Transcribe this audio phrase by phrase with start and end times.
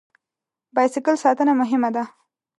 [0.75, 2.03] بایسکل ساتنه مهمه ده.